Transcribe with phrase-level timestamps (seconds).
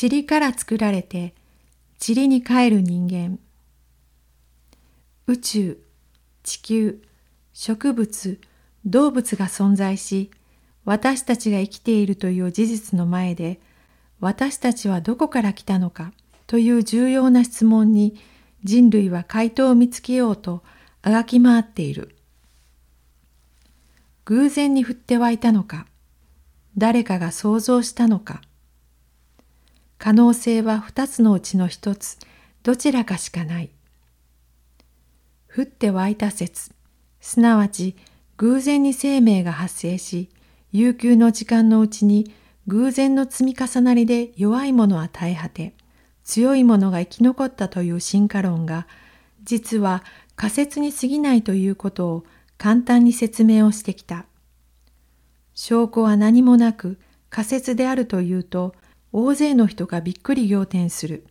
[0.00, 1.34] 塵から作られて
[2.06, 3.38] 塵に帰る人間
[5.26, 5.82] 宇宙
[6.42, 7.02] 地球
[7.52, 8.40] 植物
[8.86, 10.30] 動物が存在し
[10.84, 13.60] 私たちが生きているという事実の前で
[14.20, 16.12] 私たちはどこから来たのか
[16.46, 18.16] という重要な質問に
[18.64, 20.62] 人類は回答を見つけようと
[21.02, 22.14] あがき回っている。
[24.26, 25.86] 偶然に降って湧いたのか
[26.76, 28.42] 誰かが想像したのか
[30.00, 32.16] 可能性は二つのうちの一つ
[32.62, 33.70] どちらかしかない。
[35.54, 36.72] 降って湧いた説
[37.20, 37.96] すなわち
[38.38, 40.30] 偶然に生命が発生し
[40.72, 42.32] 悠久の時間のうちに
[42.66, 45.74] 偶然の積み重なりで弱いものは耐え果て
[46.24, 48.86] 強いものが生き残ったという進化論が
[49.42, 50.02] 実は
[50.34, 52.24] 仮説に過ぎないということを
[52.56, 54.24] 簡単に説明をしてきた。
[55.52, 56.98] 証拠は何もなく
[57.28, 58.74] 仮説であるというと
[59.12, 61.26] 大勢の人がびっくり仰天する。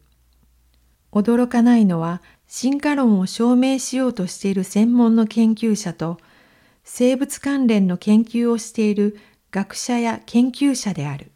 [1.12, 6.17] 驚かないのは進化論を証明しようとしている専門の研究者と
[6.84, 9.17] 生物関連の研究をしている
[9.51, 11.31] 学者や研究者である。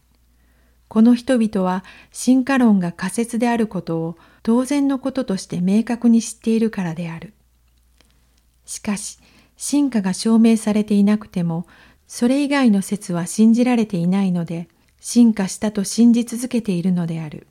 [0.88, 7.34] この人々は進化論が仮説であることを当然のこととして明確に知っているからである。
[8.66, 9.18] しかし、
[9.58, 11.66] 進化が証明されていなくても、
[12.06, 14.68] それ以外の説は信じられていないので、
[15.06, 17.46] 進化したと信じ続けているのである。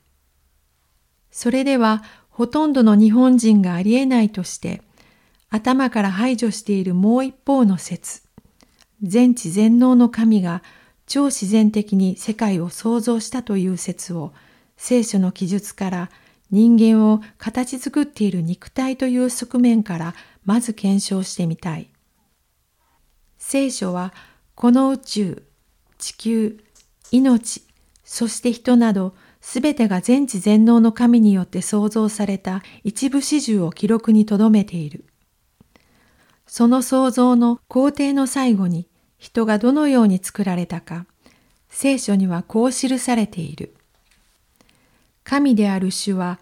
[1.31, 4.81] それでは、ほとんどの日本人がありえないとして、
[5.51, 8.23] 頭から排除しているもう一方の説、
[9.03, 10.63] 全知全能の神が
[11.07, 14.33] 超自然的に世界を創造したという説を
[14.79, 16.11] 聖書の記述から
[16.51, 20.15] 人間を形作っている肉体という側面から
[20.47, 21.91] まず検証してみたい。
[23.37, 24.15] 聖書は
[24.55, 25.43] この宇宙、
[25.99, 26.59] 地球、
[27.13, 27.63] 命、
[28.05, 35.05] そして人などすべてが全知全能の神によって創造された一部始終を記録に留めている。
[36.47, 41.07] その創造の工程の最後に人がどのように作られたか、
[41.69, 43.75] 聖書にはこう記されている。
[45.23, 46.41] 神である主は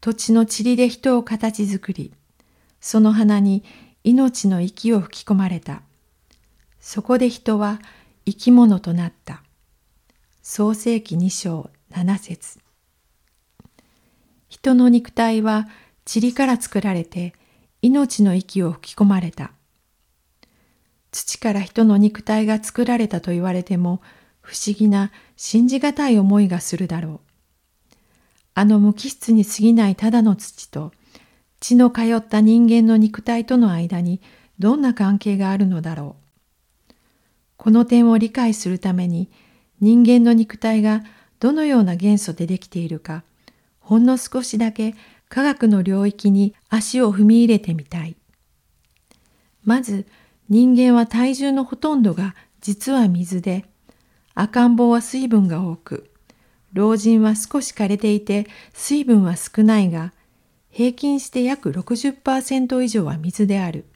[0.00, 2.12] 土地の塵で人を形作り、
[2.80, 3.64] その花に
[4.04, 5.82] 命の息を吹き込まれた。
[6.80, 7.80] そこで人は
[8.24, 9.41] 生き物となった。
[10.44, 12.58] 創世記2章7節
[14.48, 15.68] 人の肉体は
[16.12, 17.32] 塵から作られて
[17.80, 19.52] 命の息を吹き込まれた。
[21.12, 24.02] 土から人の肉体が作られたと言われても
[24.40, 27.20] 不思議な信じがたい思いがするだろう。
[28.54, 30.90] あの無機質に過ぎないただの土と
[31.60, 34.20] 血の通った人間の肉体との間に
[34.58, 36.16] どんな関係があるのだろ
[36.90, 36.94] う。
[37.58, 39.30] この点を理解するために
[39.82, 41.02] 人間の肉体が
[41.40, 43.24] どのような元素でできているか、
[43.80, 44.94] ほんの少しだけ
[45.28, 48.14] 科学の領域に足を踏み入れてみたい。
[49.64, 50.06] まず、
[50.48, 53.64] 人間は体重のほとんどが実は水で、
[54.34, 56.12] 赤ん坊は水分が多く、
[56.72, 60.12] 老人は少し枯れていて水分は少ないが、
[60.70, 63.86] 平均して約60%以上は水である。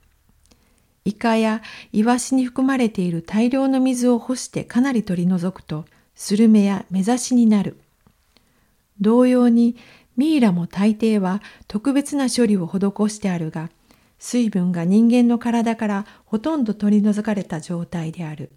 [1.07, 1.63] イカや
[1.93, 5.85] イワシに含まれている大量の水を干してかなり取り除くと、
[6.17, 7.79] スルメや目指しになる。
[9.01, 9.77] 同様に
[10.17, 12.79] ミイラも大抵は特別な処理を施
[13.09, 13.71] してあるが、
[14.19, 18.51] 水分が人間の体からほとんど取り除かれた状態である。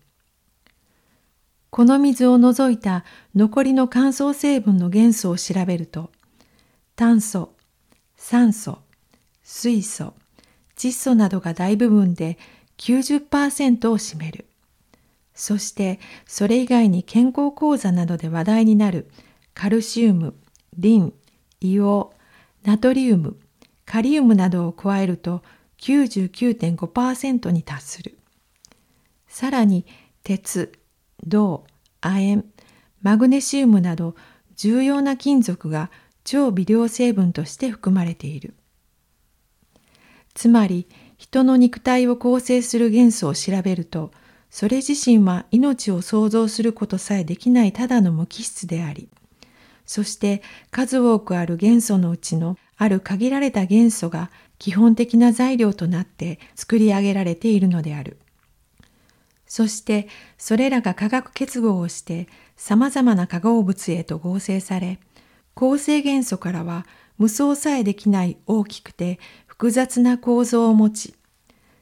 [1.70, 3.06] この水を除いた
[3.36, 6.09] 残りの乾燥成分の元素を調べると、
[6.96, 7.54] 炭素、
[8.18, 8.80] 酸素、
[9.44, 10.16] 水素、
[10.79, 12.38] 窒素などが大部分で
[12.78, 14.45] 90%を占める。
[15.35, 19.09] そしてそれ以外に健康講座などで話題になる
[19.53, 20.35] カルシウム、
[20.78, 21.13] リン、
[21.62, 22.16] 硫黄、
[22.63, 23.35] ナトリウム、
[23.85, 25.44] カリウムなどを加えると
[25.81, 28.17] 99.5%に達する。
[29.28, 29.85] さらに
[30.23, 30.72] 鉄、
[31.25, 31.66] 銅、
[32.00, 32.46] 亜鉛、
[33.01, 34.16] マグネシウムなど
[34.56, 35.91] 重要な金属が
[36.23, 38.53] 超微量成分として含まれている。
[40.40, 40.88] つまり
[41.18, 44.09] 人の肉体を構成する元素を調べると
[44.50, 49.09] それ自身は命を創造することさえできないただの無機質であり
[49.86, 50.41] そして
[50.72, 58.18] 数多くある元素のうちのある限られた元素が基本的な材料となって作り上げられているのである。
[59.46, 60.08] そして
[60.38, 65.00] それらが化学結合をして様々な化合物へと合成され、
[65.53, 66.85] 構成元素からは
[67.18, 69.20] 無双さえできない大きくて
[69.59, 71.14] 複雑な構造を持ち、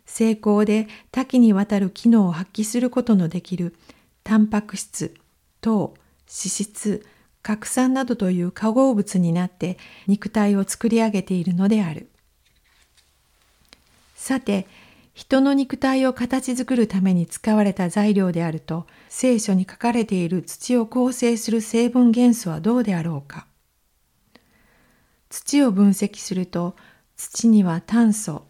[0.08, 3.76] 成功で多岐にわたる機能を発揮することのできる
[4.24, 5.14] タンパク質、
[5.62, 7.06] 糖、脂質、
[7.44, 9.78] 核酸などという化合物になって
[10.08, 12.10] 肉体を作り上げているのである。
[14.16, 14.66] さて、
[15.14, 23.46] 人の肉体を形作るために使われた材料であると、聖書に書かれている土を構成する成分元素はどうであろうか。
[25.30, 26.76] 土を分析すると、
[27.18, 28.46] 土には炭素、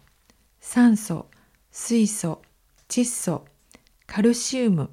[0.60, 1.26] 酸素、
[1.70, 2.42] 水素、
[2.88, 3.46] 窒素、
[4.06, 4.90] カルシウム、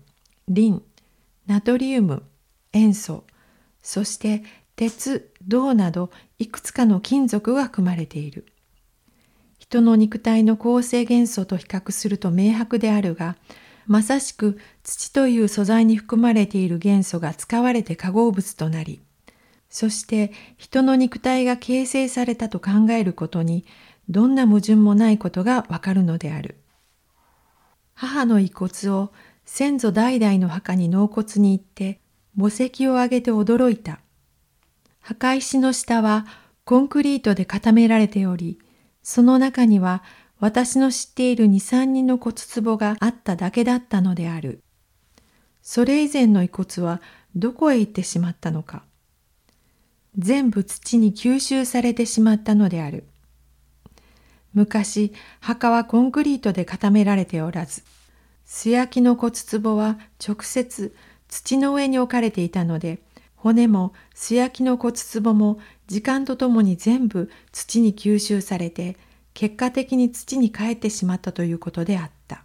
[0.47, 0.81] リン、
[1.45, 2.23] ナトリウム、
[2.71, 3.25] 塩素、
[3.83, 4.43] そして
[4.77, 8.45] 鉄、銅などいくつかの金属が含まれている。
[9.59, 13.35] 人の肉体の構成元素と比較すると明白であるが、
[13.87, 19.01] まさしく土という素材に含まれている元素が使われて化合物となり、
[19.75, 23.65] そして人の肉体が形成されたと考えることに
[24.07, 26.55] どんな矛盾もないことがわかるのである。
[27.93, 29.11] 母の遺骨を
[29.43, 31.99] 先祖代々の墓に納骨に行って
[32.37, 33.99] 墓石をあげて驚いた。
[35.01, 36.25] 墓石の下は
[36.63, 38.59] コンクリートで固められており、
[39.03, 40.03] その中には
[40.39, 44.63] 私の知っている二三人の骨壺があっただけだったのである。
[45.61, 47.01] それ以前の遺骨は
[47.35, 48.85] どこへ行ってしまったのか。
[50.17, 53.05] 全部土に吸収されてしまったのである。
[54.53, 57.83] 昔、墓はコンクリートで固められておらず、
[58.45, 60.95] 素焼きの骨壺は直接
[61.27, 62.99] 土の上に置かれていたので、
[63.35, 68.97] 骨も素焼きの骨壺も時間とともに全部土に吸収されて
[69.35, 72.43] 結果的に土に帰ってしまったということであった。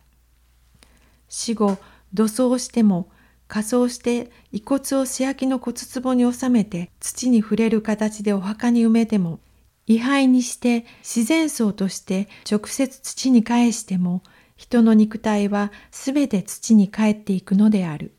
[1.28, 1.78] 死後
[2.12, 3.08] 土葬しても
[3.50, 9.40] 仮装して遺骨を素焼きの骨壺に収めて土に触れる形でお墓に埋めても
[9.88, 14.22] 位牌にして自然層として直接土に返しても
[14.56, 18.14] 人の肉体はすべて土に帰っていくのである。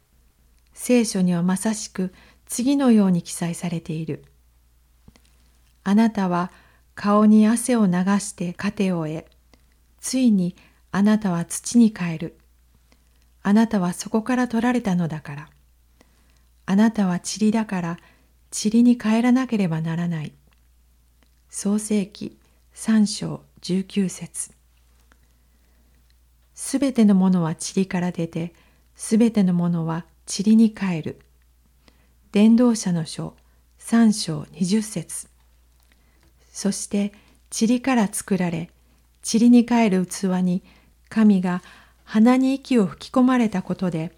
[0.74, 2.12] 聖書にはまさしく
[2.45, 4.25] 次のように記載されている。
[5.83, 6.51] あなたは
[6.94, 9.24] 顔に汗を流して糧を得、
[10.01, 10.57] ついに
[10.92, 12.40] あなたは土に帰る。
[13.43, 15.49] あなたはそこから取られたのだから。
[16.65, 17.97] あなたは塵だから
[18.51, 20.33] 塵に帰らなければならない。
[21.49, 22.38] 創世記
[22.73, 24.51] 三章十九節
[26.53, 28.53] すべてのものは塵から出て、
[28.95, 31.19] すべてのものは塵に帰る。
[32.31, 33.35] 伝道者の書
[33.77, 35.27] 三章二十節
[36.51, 37.13] そして
[37.51, 38.69] 塵から作られ
[39.29, 40.63] 塵に帰る器に
[41.09, 41.61] 神が
[42.13, 44.11] 鼻に息を吹き込まれたことで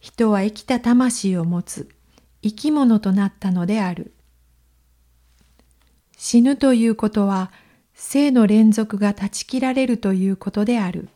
[0.00, 1.86] 人は生きた魂を持つ
[2.42, 4.14] 生き物となったのである
[6.16, 7.52] 死ぬということは
[7.92, 11.10] 生の連続が断ち切られるということである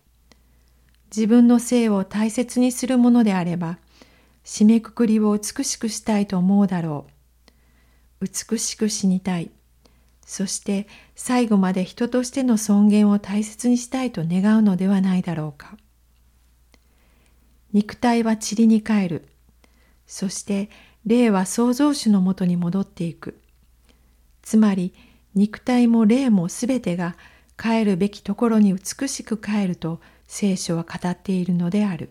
[1.06, 3.78] 自分の生を大切にするものであれば
[4.44, 7.06] 締めくくりを美しくしたいと思うだろ
[8.20, 8.26] う。
[8.26, 9.50] 美しく死にたい。
[10.26, 10.86] そして
[11.16, 15.78] 最後まで人としての尊厳を大切にしたいと願うのではないだろうか。
[17.72, 19.28] 肉体は塵に帰る。
[20.06, 20.70] そして
[21.06, 23.40] 霊は創造主のもとに戻っていく。
[24.42, 24.92] つまり
[25.34, 27.16] 肉体も霊もすべてが
[27.56, 32.10] 帰るべきところに美しく帰ると聖書は語っているのである。